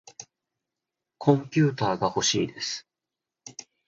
[1.19, 2.87] コンピューターがほしいです。